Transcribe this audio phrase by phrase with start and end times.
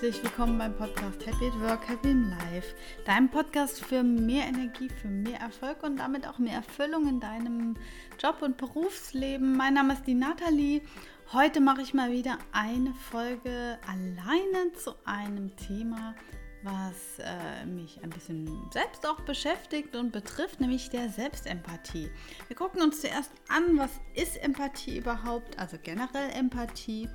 [0.00, 2.74] herzlich willkommen beim Podcast Happy at Work, Happy in Life.
[3.04, 7.76] Deinem Podcast für mehr Energie, für mehr Erfolg und damit auch mehr Erfüllung in deinem
[8.18, 9.54] Job und Berufsleben.
[9.58, 10.80] Mein Name ist die Nathalie.
[11.34, 16.14] Heute mache ich mal wieder eine Folge alleine zu einem Thema,
[16.62, 22.10] was äh, mich ein bisschen selbst auch beschäftigt und betrifft, nämlich der Selbstempathie.
[22.48, 27.08] Wir gucken uns zuerst an, was ist Empathie überhaupt, also generell Empathie.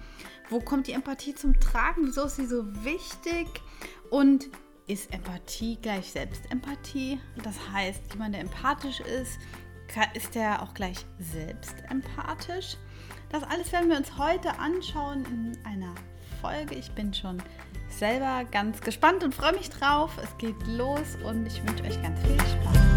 [0.49, 2.07] Wo kommt die Empathie zum Tragen?
[2.07, 3.47] Wieso ist sie so wichtig?
[4.09, 4.49] Und
[4.87, 7.19] ist Empathie gleich Selbstempathie?
[7.43, 9.39] Das heißt, jemand, der empathisch ist,
[10.13, 12.77] ist der auch gleich selbstempathisch?
[13.29, 15.93] Das alles werden wir uns heute anschauen in einer
[16.41, 16.75] Folge.
[16.75, 17.41] Ich bin schon
[17.89, 20.11] selber ganz gespannt und freue mich drauf.
[20.21, 22.95] Es geht los und ich wünsche euch ganz viel Spaß.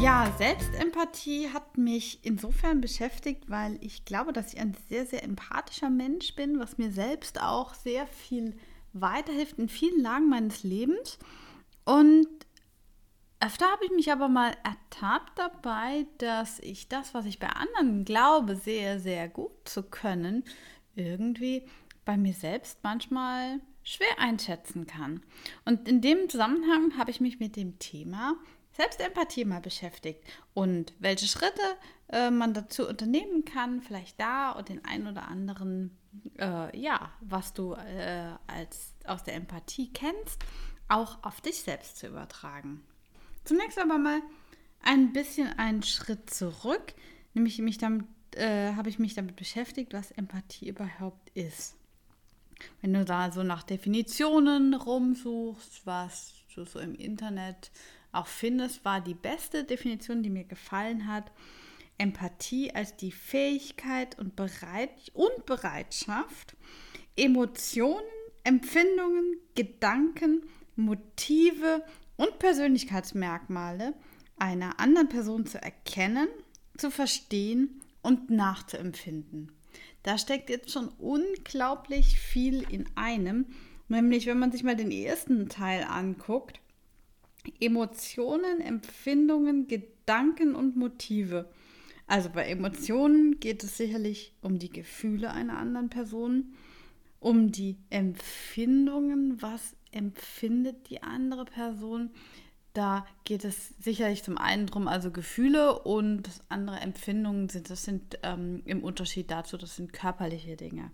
[0.00, 5.88] Ja, Selbstempathie hat mich insofern beschäftigt, weil ich glaube, dass ich ein sehr, sehr empathischer
[5.88, 8.54] Mensch bin, was mir selbst auch sehr viel
[8.92, 11.18] weiterhilft in vielen Lagen meines Lebens.
[11.84, 12.28] Und
[13.40, 18.04] öfter habe ich mich aber mal ertappt dabei, dass ich das, was ich bei anderen
[18.04, 20.44] glaube, sehr, sehr gut zu können,
[20.96, 21.66] irgendwie
[22.04, 25.22] bei mir selbst manchmal schwer einschätzen kann.
[25.64, 28.36] Und in dem Zusammenhang habe ich mich mit dem Thema
[28.72, 31.62] Selbstempathie mal beschäftigt und welche Schritte
[32.08, 35.96] äh, man dazu unternehmen kann, vielleicht da und den einen oder anderen,
[36.38, 40.44] äh, ja, was du äh, als aus der Empathie kennst,
[40.88, 42.82] auch auf dich selbst zu übertragen.
[43.44, 44.20] Zunächst aber mal
[44.82, 46.94] ein bisschen einen Schritt zurück,
[47.32, 51.76] nämlich mich damit, äh, habe ich mich damit beschäftigt, was Empathie überhaupt ist.
[52.80, 57.70] Wenn du da so nach Definitionen rumsuchst, was du so im Internet
[58.12, 61.30] auch findest, war die beste Definition, die mir gefallen hat,
[61.98, 66.56] Empathie als die Fähigkeit und, Bereit und Bereitschaft,
[67.16, 68.02] Emotionen,
[68.42, 70.42] Empfindungen, Gedanken,
[70.76, 71.84] Motive
[72.16, 73.94] und Persönlichkeitsmerkmale
[74.36, 76.28] einer anderen Person zu erkennen,
[76.76, 79.52] zu verstehen und nachzuempfinden.
[80.04, 83.46] Da steckt jetzt schon unglaublich viel in einem.
[83.88, 86.60] Nämlich, wenn man sich mal den ersten Teil anguckt,
[87.58, 91.50] Emotionen, Empfindungen, Gedanken und Motive.
[92.06, 96.54] Also bei Emotionen geht es sicherlich um die Gefühle einer anderen Person,
[97.18, 102.10] um die Empfindungen, was empfindet die andere Person,
[102.74, 108.18] da geht es sicherlich zum einen drum, also Gefühle und andere Empfindungen sind, das sind
[108.24, 110.90] ähm, im Unterschied dazu, das sind körperliche Dinge.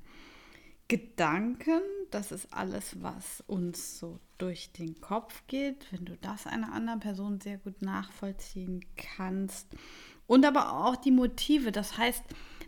[0.88, 1.80] Gedanken,
[2.10, 7.00] das ist alles, was uns so durch den Kopf geht, wenn du das einer anderen
[7.00, 9.68] Person sehr gut nachvollziehen kannst.
[10.26, 12.24] Und aber auch die Motive, das heißt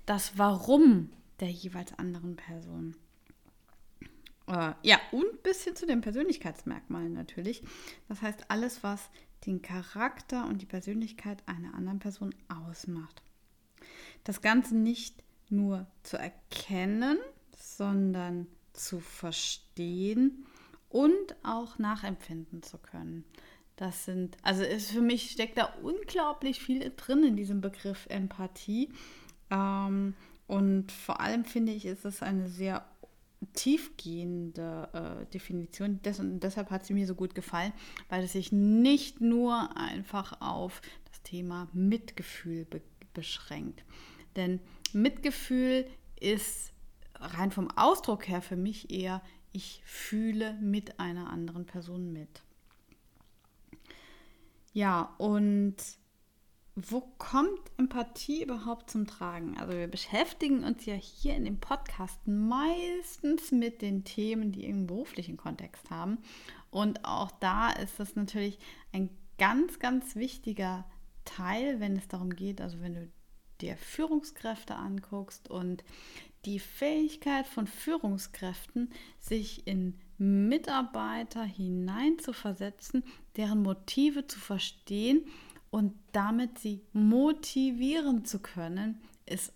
[0.06, 2.97] das Warum der jeweils anderen Person.
[4.47, 7.63] Äh, ja, und bis hin zu den Persönlichkeitsmerkmalen natürlich.
[8.09, 9.11] Das heißt, alles, was
[9.47, 13.23] den Charakter und die Persönlichkeit einer anderen Person ausmacht.
[14.25, 17.19] Das Ganze nicht nur zu erkennen,
[17.57, 20.47] sondern zu verstehen
[20.89, 23.25] und auch nachempfinden zu können.
[23.77, 28.91] Das sind, also ist für mich steckt da unglaublich viel drin in diesem Begriff Empathie.
[29.51, 30.15] Ähm,
[30.47, 32.85] und vor allem finde ich, ist es eine sehr
[33.53, 36.01] tiefgehende äh, Definition.
[36.03, 37.73] Des, und deshalb hat sie mir so gut gefallen,
[38.09, 40.81] weil es sich nicht nur einfach auf
[41.11, 42.81] das Thema Mitgefühl be
[43.15, 43.85] beschränkt.
[44.37, 44.59] Denn
[44.95, 45.87] Mitgefühl
[46.19, 46.73] ist
[47.15, 49.21] rein vom Ausdruck her für mich eher,
[49.53, 52.43] ich fühle mit einer anderen Person mit.
[54.73, 55.77] Ja, und
[56.75, 59.59] wo kommt Empathie überhaupt zum Tragen?
[59.59, 64.87] Also wir beschäftigen uns ja hier in dem Podcast meistens mit den Themen, die einen
[64.87, 66.19] beruflichen Kontext haben.
[66.71, 68.58] Und auch da ist das natürlich
[68.93, 70.87] ein ganz, ganz wichtiger
[71.26, 73.12] Teil, wenn es darum geht, also wenn du
[73.61, 75.85] dir Führungskräfte anguckst und
[76.47, 83.05] die Fähigkeit von Führungskräften, sich in Mitarbeiter hineinzuversetzen,
[83.37, 85.25] deren Motive zu verstehen
[85.73, 89.55] und damit sie motivieren zu können, ist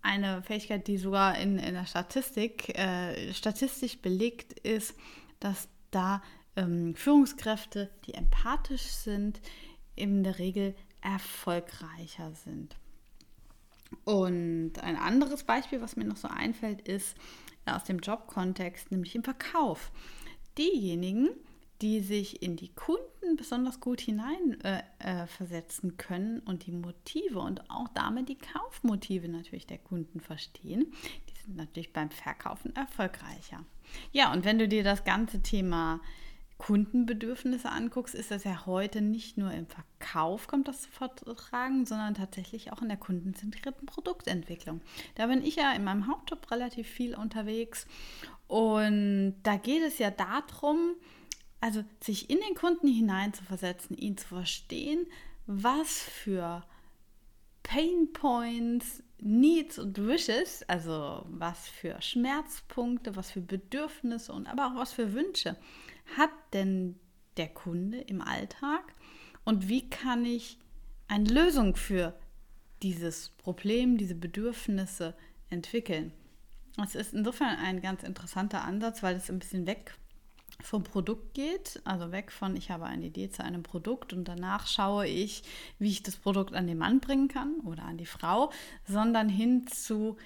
[0.00, 4.94] eine Fähigkeit, die sogar in, in der Statistik äh, statistisch belegt ist,
[5.40, 6.22] dass da
[6.56, 9.42] ähm, Führungskräfte, die empathisch sind,
[9.94, 12.74] in der Regel erfolgreicher sind.
[14.04, 17.14] Und ein anderes Beispiel, was mir noch so einfällt, ist
[17.66, 19.92] aus dem Jobkontext, nämlich im Verkauf.
[20.56, 21.28] Diejenigen,
[21.82, 27.70] die sich in die Kunden besonders gut hineinversetzen äh, äh, können und die Motive und
[27.70, 30.92] auch damit die Kaufmotive natürlich der Kunden verstehen.
[31.28, 33.64] Die natürlich beim Verkaufen erfolgreicher.
[34.12, 36.00] Ja, und wenn du dir das ganze Thema
[36.58, 42.14] Kundenbedürfnisse anguckst, ist das ja heute nicht nur im Verkauf kommt das zu vertragen, sondern
[42.14, 44.80] tatsächlich auch in der kundenzentrierten Produktentwicklung.
[45.14, 47.86] Da bin ich ja in meinem Hauptjob relativ viel unterwegs
[48.48, 50.96] und da geht es ja darum,
[51.60, 55.06] also sich in den Kunden hineinzuversetzen, ihn zu verstehen,
[55.46, 56.64] was für
[57.62, 64.76] Pain Points, Needs und Wishes, also was für Schmerzpunkte, was für Bedürfnisse und aber auch
[64.76, 65.56] was für Wünsche
[66.16, 66.98] hat denn
[67.36, 68.94] der Kunde im Alltag
[69.44, 70.58] und wie kann ich
[71.08, 72.18] eine Lösung für
[72.82, 75.16] dieses Problem, diese Bedürfnisse
[75.50, 76.12] entwickeln.
[76.82, 79.94] Es ist insofern ein ganz interessanter Ansatz, weil es ein bisschen weg
[80.62, 84.66] vom Produkt geht, also weg von ich habe eine Idee zu einem Produkt und danach
[84.66, 85.42] schaue ich,
[85.78, 88.50] wie ich das Produkt an den Mann bringen kann oder an die Frau,
[88.84, 90.16] sondern hin zu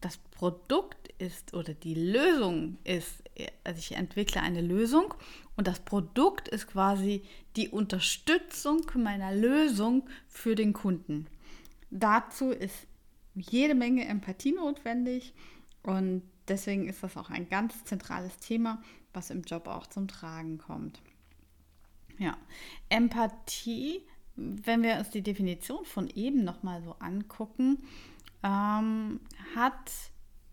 [0.00, 3.22] das Produkt ist oder die Lösung ist,
[3.64, 5.12] also ich entwickle eine Lösung
[5.56, 7.22] und das Produkt ist quasi
[7.56, 11.26] die Unterstützung meiner Lösung für den Kunden.
[11.90, 12.86] Dazu ist
[13.34, 15.34] jede Menge Empathie notwendig
[15.82, 18.82] und deswegen ist das auch ein ganz zentrales Thema,
[19.12, 21.00] was im Job auch zum Tragen kommt.
[22.18, 22.36] Ja,
[22.88, 24.02] Empathie,
[24.36, 27.82] wenn wir uns die Definition von eben nochmal so angucken,
[28.42, 29.20] ähm,
[29.54, 29.90] hat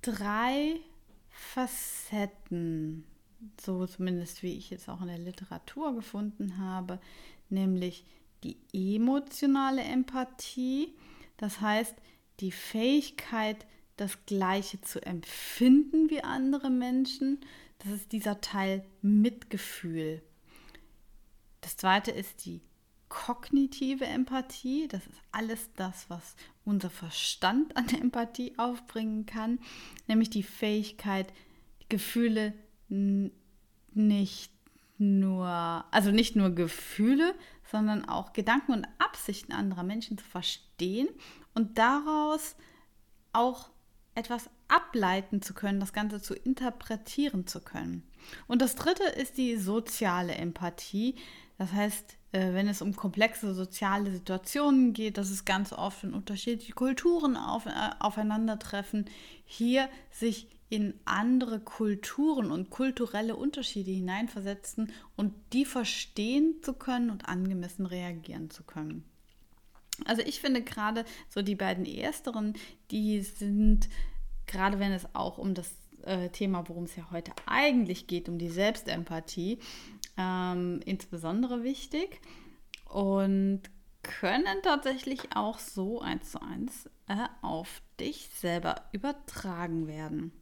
[0.02, 0.80] drei
[1.30, 3.06] Facetten,
[3.62, 7.00] so zumindest wie ich jetzt auch in der Literatur gefunden habe,
[7.50, 8.06] nämlich
[8.44, 10.94] die emotionale Empathie,
[11.38, 11.96] das heißt
[12.40, 13.66] die Fähigkeit,
[13.98, 17.40] das Gleiche zu empfinden wie andere Menschen.
[17.80, 20.22] Das ist dieser Teil Mitgefühl.
[21.62, 22.62] Das zweite ist die
[23.10, 24.88] kognitive Empathie.
[24.88, 26.36] Das ist alles das, was
[26.66, 29.60] unser Verstand an Empathie aufbringen kann.
[30.08, 31.32] Nämlich die Fähigkeit,
[31.90, 32.54] Gefühle
[32.90, 34.52] nicht
[34.98, 35.48] nur,
[35.92, 37.36] also nicht nur Gefühle,
[37.72, 41.08] sondern auch Gedanken und Absichten anderer Menschen zu verstehen
[41.54, 42.56] und daraus
[43.32, 43.70] auch
[44.16, 48.04] etwas ableiten zu können, das Ganze zu interpretieren zu können.
[48.48, 51.16] Und das dritte ist die soziale Empathie.
[51.58, 56.14] Das heißt, äh, wenn es um komplexe soziale Situationen geht, dass es ganz oft in
[56.14, 59.06] unterschiedliche Kulturen auf, äh, aufeinandertreffen,
[59.46, 67.30] hier sich in andere Kulturen und kulturelle Unterschiede hineinversetzen und die verstehen zu können und
[67.30, 69.04] angemessen reagieren zu können.
[70.06, 72.54] Also ich finde gerade so die beiden ersteren,
[72.92, 73.90] die sind,
[74.46, 75.72] gerade wenn es auch um das
[76.04, 79.60] äh, Thema, worum es ja heute eigentlich geht, um die Selbstempathie,
[80.18, 82.22] ähm, insbesondere wichtig
[82.90, 83.62] und
[84.04, 90.34] können tatsächlich auch so eins zu eins äh, auf dich selber übertragen werden.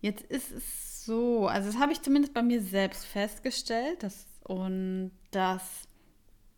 [0.00, 5.12] Jetzt ist es so, also das habe ich zumindest bei mir selbst festgestellt, dass, und
[5.30, 5.88] dass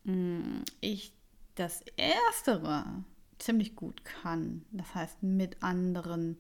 [0.05, 1.12] mh, hm, ich
[1.58, 3.05] das Erstere
[3.38, 4.64] ziemlich gut kann.
[4.72, 6.38] Das heißt, mit anderen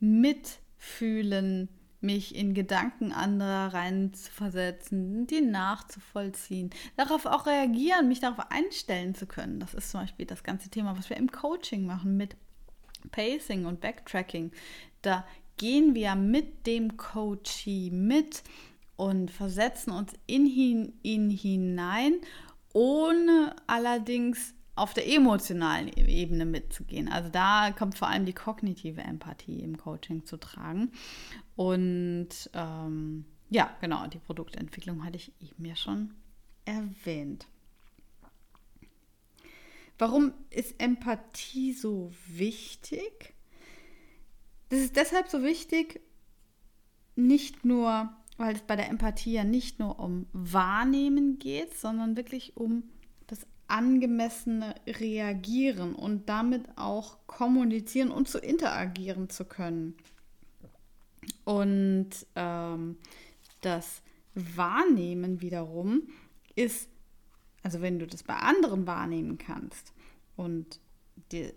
[0.00, 1.68] mitfühlen,
[2.00, 9.58] mich in Gedanken anderer reinzuversetzen, die nachzuvollziehen, darauf auch reagieren, mich darauf einstellen zu können.
[9.58, 12.36] Das ist zum Beispiel das ganze Thema, was wir im Coaching machen mit
[13.10, 14.52] Pacing und Backtracking.
[15.00, 18.42] Da gehen wir mit dem Coachee mit
[18.96, 20.46] und versetzen uns in
[21.02, 22.20] ihn hinein
[22.74, 27.08] ohne allerdings auf der emotionalen Ebene mitzugehen.
[27.08, 30.90] Also da kommt vor allem die kognitive Empathie im Coaching zu tragen.
[31.56, 36.14] Und ähm, ja, genau, die Produktentwicklung hatte ich eben ja schon
[36.64, 37.46] erwähnt.
[39.96, 43.34] Warum ist Empathie so wichtig?
[44.70, 46.00] Das ist deshalb so wichtig,
[47.14, 52.56] nicht nur weil es bei der Empathie ja nicht nur um Wahrnehmen geht, sondern wirklich
[52.56, 52.84] um
[53.26, 59.94] das angemessene Reagieren und damit auch kommunizieren und zu interagieren zu können.
[61.44, 62.96] Und ähm,
[63.60, 64.02] das
[64.34, 66.08] Wahrnehmen wiederum
[66.54, 66.88] ist,
[67.62, 69.92] also wenn du das bei anderen wahrnehmen kannst
[70.36, 70.80] und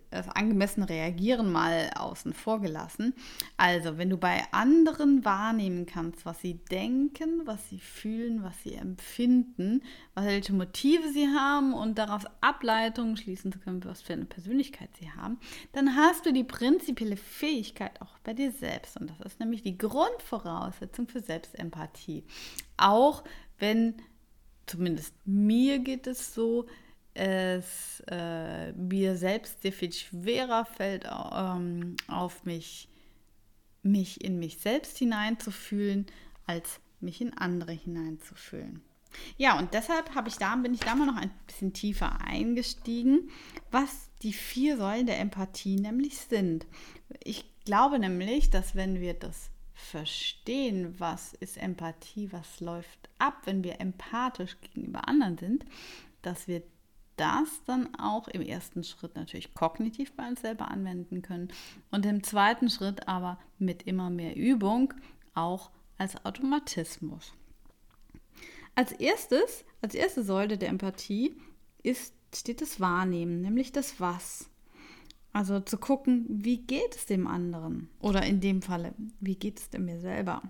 [0.10, 3.14] das angemessene Reagieren mal außen vor gelassen.
[3.58, 8.74] Also, wenn du bei anderen wahrnehmen kannst, was sie denken, was sie fühlen, was sie
[8.74, 9.84] empfinden,
[10.16, 15.12] welche Motive sie haben und daraus Ableitungen schließen zu können, was für eine Persönlichkeit sie
[15.12, 15.40] haben,
[15.74, 19.00] dann hast du die prinzipielle Fähigkeit auch bei dir selbst.
[19.00, 22.24] Und das ist nämlich die Grundvoraussetzung für Selbstempathie.
[22.78, 23.24] Auch
[23.60, 23.96] wenn,
[24.66, 26.68] zumindest mir geht es so,
[27.18, 32.88] es äh, mir selbst sehr viel schwerer fällt, ähm, auf mich,
[33.82, 36.06] mich in mich selbst hineinzufühlen,
[36.46, 38.82] als mich in andere hineinzufühlen.
[39.38, 43.30] Ja, und deshalb habe ich da, bin ich da mal noch ein bisschen tiefer eingestiegen,
[43.72, 46.66] was die vier Säulen der Empathie nämlich sind.
[47.24, 53.64] Ich glaube nämlich, dass wenn wir das verstehen, was ist Empathie, was läuft ab, wenn
[53.64, 55.66] wir empathisch gegenüber anderen sind,
[56.22, 56.64] dass wir
[57.18, 61.50] das dann auch im ersten Schritt natürlich kognitiv bei uns selber anwenden können
[61.92, 64.94] und im zweiten Schritt aber mit immer mehr Übung
[65.34, 67.34] auch als Automatismus.
[68.76, 71.36] Als erstes, als erste Säule der Empathie
[71.82, 74.50] ist, steht das Wahrnehmen, nämlich das Was.
[75.34, 77.90] Also zu gucken, wie geht es dem anderen?
[78.00, 80.42] Oder in dem Falle, wie geht es mir selber?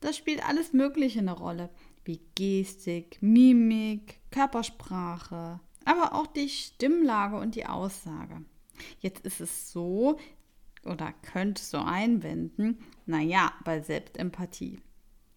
[0.00, 1.70] Das spielt alles Mögliche eine Rolle,
[2.04, 8.42] wie Gestik, Mimik, Körpersprache, aber auch die Stimmlage und die Aussage.
[9.00, 10.18] Jetzt ist es so,
[10.84, 14.80] oder könntest du einwenden, naja, bei Selbstempathie.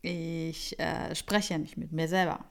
[0.01, 2.45] Ich äh, spreche ja nicht mit mir selber.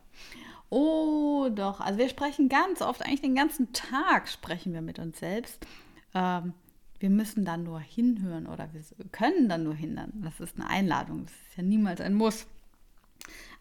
[0.70, 1.80] Oh, doch.
[1.80, 5.66] Also wir sprechen ganz oft, eigentlich den ganzen Tag sprechen wir mit uns selbst.
[6.14, 6.54] Ähm,
[7.00, 10.12] wir müssen dann nur hinhören oder wir können dann nur hindern.
[10.22, 11.24] Das ist eine Einladung.
[11.24, 12.46] Das ist ja niemals ein Muss.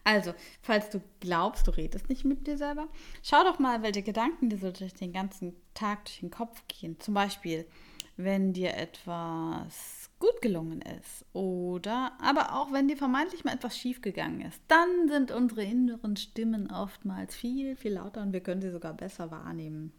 [0.04, 2.88] Also, falls du glaubst, du redest nicht mit dir selber,
[3.22, 6.98] schau doch mal, welche Gedanken dir so durch den ganzen Tag durch den Kopf gehen.
[7.00, 7.66] Zum Beispiel,
[8.16, 14.02] wenn dir etwas gut gelungen ist oder aber auch wenn dir vermeintlich mal etwas schief
[14.02, 18.70] gegangen ist, dann sind unsere inneren Stimmen oftmals viel, viel lauter und wir können sie
[18.70, 19.92] sogar besser wahrnehmen.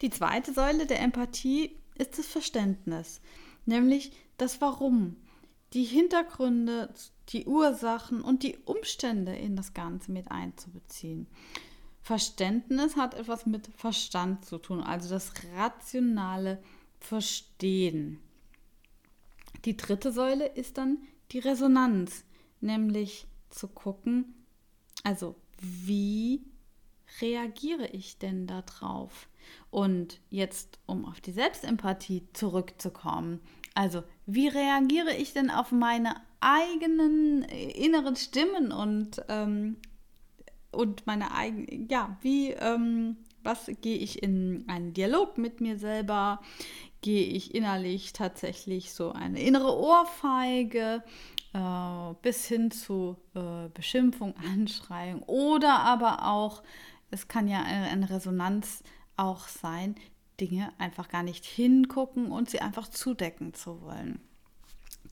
[0.00, 3.20] Die zweite Säule der Empathie ist das Verständnis,
[3.66, 5.16] nämlich das Warum,
[5.72, 6.92] die Hintergründe,
[7.32, 11.26] die Ursachen und die Umstände in das Ganze mit einzubeziehen.
[12.02, 16.62] Verständnis hat etwas mit Verstand zu tun, also das rationale
[16.98, 18.20] Verstehen.
[19.64, 20.98] Die dritte Säule ist dann
[21.30, 22.24] die Resonanz,
[22.60, 24.34] nämlich zu gucken,
[25.04, 26.42] also wie
[27.20, 29.28] reagiere ich denn darauf?
[29.70, 33.40] Und jetzt, um auf die Selbstempathie zurückzukommen,
[33.74, 39.76] also wie reagiere ich denn auf meine eigenen inneren Stimmen und ähm,
[40.72, 46.40] und meine eigene, ja, wie, ähm, was gehe ich in einen Dialog mit mir selber?
[47.02, 51.02] Gehe ich innerlich tatsächlich so eine innere Ohrfeige
[51.52, 56.62] äh, bis hin zu äh, Beschimpfung, Anschreiung oder aber auch,
[57.10, 58.82] es kann ja eine, eine Resonanz
[59.16, 59.94] auch sein,
[60.40, 64.20] Dinge einfach gar nicht hingucken und sie einfach zudecken zu wollen.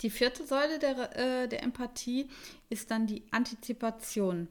[0.02, 2.28] Die vierte Säule der, äh, der Empathie
[2.68, 4.48] ist dann die Antizipation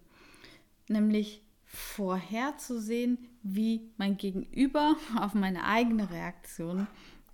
[0.88, 6.88] nämlich vorherzusehen, wie mein Gegenüber auf meine eigene Reaktion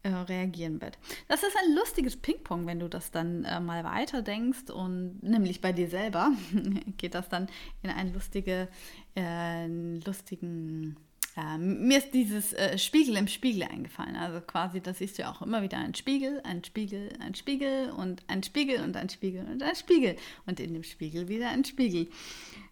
[0.03, 0.99] äh, reagieren wird.
[1.27, 5.61] Das ist ein lustiges Ping-Pong, wenn du das dann äh, mal weiter denkst und nämlich
[5.61, 6.31] bei dir selber
[6.97, 7.47] geht das dann
[7.81, 8.67] in einen lustige,
[9.15, 10.97] äh, lustigen
[11.35, 14.15] äh, mir ist dieses äh, Spiegel im Spiegel eingefallen.
[14.15, 17.91] Also quasi, das siehst du ja auch immer wieder ein Spiegel, ein Spiegel, ein Spiegel
[17.91, 20.15] und ein Spiegel und ein Spiegel und ein Spiegel.
[20.45, 22.07] Und in dem Spiegel wieder ein Spiegel.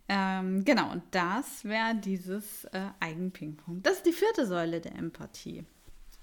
[0.07, 3.81] Ähm, genau, und das wäre dieses äh, Eigenpingpong.
[3.83, 5.65] Das ist die vierte Säule der Empathie.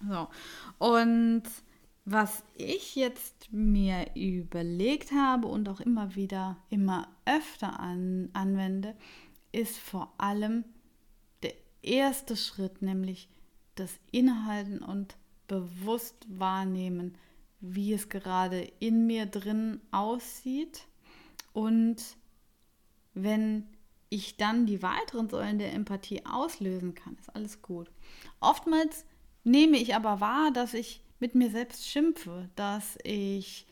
[0.08, 0.28] So,
[0.78, 1.42] und
[2.06, 8.96] was ich jetzt mir überlegt habe und auch immer wieder, immer öfter an, anwende,
[9.52, 10.64] ist vor allem
[11.82, 13.28] erste Schritt, nämlich
[13.74, 15.16] das Inhalten und
[15.48, 17.16] bewusst wahrnehmen,
[17.60, 20.86] wie es gerade in mir drin aussieht
[21.52, 21.96] und
[23.14, 23.66] wenn
[24.08, 27.90] ich dann die weiteren Säulen der Empathie auslösen kann, ist alles gut.
[28.40, 29.04] Oftmals
[29.44, 33.66] nehme ich aber wahr, dass ich mit mir selbst schimpfe, dass ich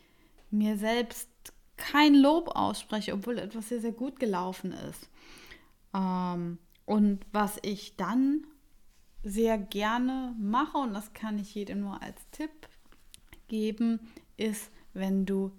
[0.50, 1.28] mir selbst
[1.76, 5.08] kein Lob ausspreche, obwohl etwas sehr, sehr gut gelaufen ist.
[5.94, 6.58] Ähm,
[6.88, 8.46] und was ich dann
[9.22, 12.50] sehr gerne mache, und das kann ich jedem nur als Tipp
[13.46, 14.00] geben,
[14.38, 15.52] ist, wenn du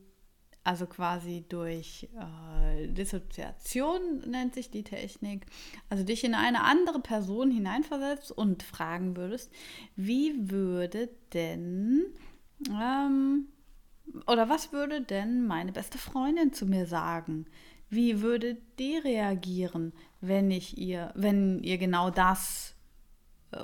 [0.63, 5.45] also quasi durch äh, Dissoziation nennt sich die Technik,
[5.87, 9.51] also dich in eine andere Person hineinversetzt und fragen würdest,
[9.95, 12.05] wie würde denn
[12.71, 13.49] ähm,
[14.25, 17.45] oder was würde denn meine beste Freundin zu mir sagen?
[17.89, 22.75] Wie würde die reagieren, wenn ich ihr, wenn ihr genau das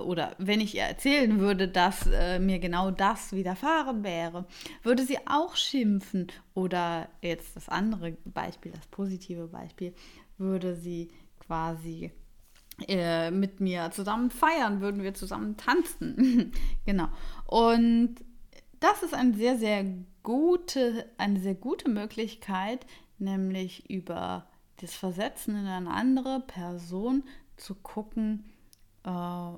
[0.03, 4.45] oder wenn ich ihr erzählen würde, dass äh, mir genau das widerfahren wäre,
[4.81, 6.27] würde sie auch schimpfen.
[6.53, 9.93] Oder jetzt das andere Beispiel, das positive Beispiel,
[10.37, 12.11] würde sie quasi
[12.87, 16.51] äh, mit mir zusammen feiern, würden wir zusammen tanzen.
[16.85, 17.07] genau.
[17.45, 18.15] Und
[18.79, 19.85] das ist eine sehr, sehr
[20.23, 22.85] gute, eine sehr gute Möglichkeit,
[23.17, 27.23] nämlich über das Versetzen in eine andere Person
[27.57, 28.45] zu gucken,
[29.03, 29.51] äh,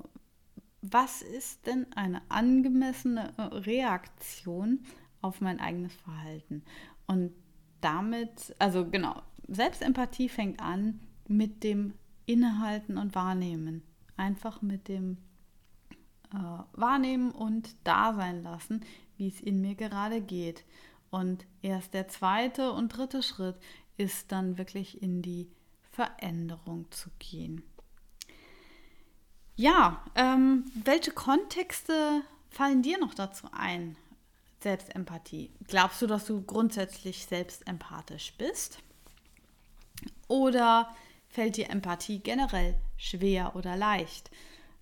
[0.82, 4.84] was ist denn eine angemessene äh, Reaktion
[5.20, 6.62] auf mein eigenes Verhalten.
[7.06, 7.32] Und
[7.80, 11.94] damit, also genau, Selbstempathie fängt an mit dem
[12.26, 13.82] Innehalten und Wahrnehmen.
[14.16, 15.16] Einfach mit dem
[16.32, 16.36] äh,
[16.72, 18.84] Wahrnehmen und Dasein lassen,
[19.16, 20.64] wie es in mir gerade geht.
[21.10, 23.56] Und erst der zweite und dritte Schritt
[23.96, 25.50] ist dann wirklich in die
[25.90, 27.62] Veränderung zu gehen.
[29.56, 33.96] Ja, ähm, welche Kontexte fallen dir noch dazu ein?
[34.60, 35.50] Selbstempathie.
[35.66, 38.78] Glaubst du, dass du grundsätzlich selbstempathisch bist?
[40.28, 40.94] Oder
[41.28, 44.30] fällt dir Empathie generell schwer oder leicht?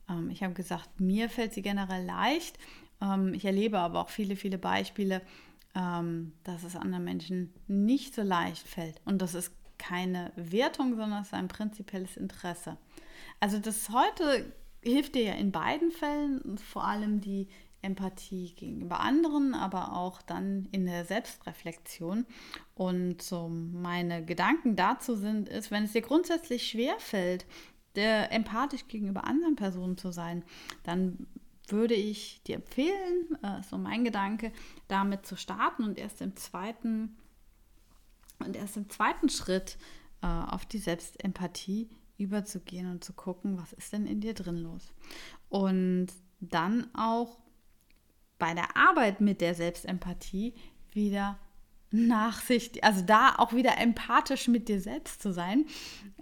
[0.08, 2.58] Ähm, ich habe gesagt, mir fällt sie generell leicht.
[3.00, 5.22] Ähm, ich erlebe aber auch viele, viele Beispiele,
[5.76, 9.00] ähm, dass es anderen Menschen nicht so leicht fällt.
[9.04, 12.78] Und das ist keine Wertung, sondern es ist ein prinzipielles Interesse.
[13.40, 14.52] Also das heute
[14.82, 17.48] hilft dir ja in beiden Fällen, vor allem die
[17.82, 22.24] Empathie gegenüber anderen, aber auch dann in der Selbstreflexion.
[22.74, 27.44] Und so meine Gedanken dazu sind, ist, wenn es dir grundsätzlich schwer fällt,
[27.94, 30.44] empathisch gegenüber anderen Personen zu sein,
[30.84, 31.26] dann
[31.68, 34.52] würde ich dir empfehlen, äh, so mein Gedanke,
[34.88, 37.16] damit zu starten und erst im zweiten
[38.38, 39.78] und erst im zweiten Schritt
[40.22, 44.92] äh, auf die Selbstempathie überzugehen und zu gucken, was ist denn in dir drin los.
[45.48, 46.08] Und
[46.40, 47.38] dann auch
[48.38, 50.54] bei der Arbeit mit der Selbstempathie
[50.92, 51.38] wieder
[51.90, 55.66] nachsichtig, also da auch wieder empathisch mit dir selbst zu sein.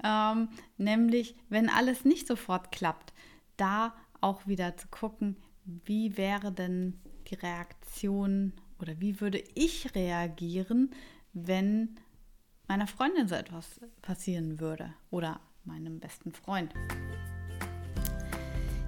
[0.03, 3.12] Ähm, nämlich, wenn alles nicht sofort klappt,
[3.57, 10.91] da auch wieder zu gucken, wie wäre denn die Reaktion oder wie würde ich reagieren,
[11.35, 11.97] wenn
[12.67, 16.73] meiner Freundin so etwas passieren würde oder meinem besten Freund.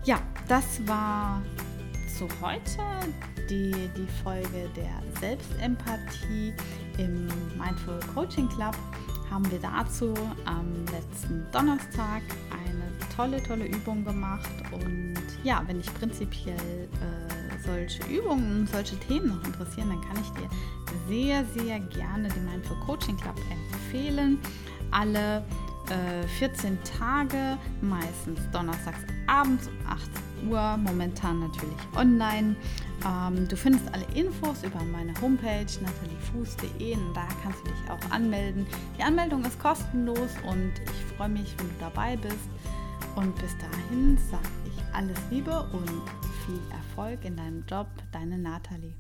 [0.04, 1.42] Ja, das war
[2.16, 2.82] zu heute
[3.50, 6.54] die, die Folge der Selbstempathie
[6.96, 7.26] im
[7.58, 8.76] Mindful Coaching Club.
[9.30, 10.14] Haben wir dazu
[10.46, 14.50] am letzten Donnerstag eine tolle, tolle Übung gemacht.
[14.72, 20.30] Und ja, wenn dich prinzipiell äh, solche Übungen, solche Themen noch interessieren, dann kann ich
[20.40, 20.48] dir
[21.08, 24.38] sehr, sehr gerne den Mindful Coaching Club empfehlen.
[24.90, 25.44] Alle
[25.90, 30.00] äh, 14 Tage, meistens donnerstags abends um 8
[30.48, 32.56] Uhr, momentan natürlich online.
[33.04, 38.10] Ähm, du findest alle Infos über meine Homepage nataliefuß.de und da kannst du dich auch
[38.10, 38.66] anmelden.
[38.98, 42.48] Die Anmeldung ist kostenlos und ich freue mich, wenn du dabei bist.
[43.16, 46.02] Und bis dahin sage ich alles Liebe und
[46.44, 48.92] viel Erfolg in deinem Job, deine Nathalie.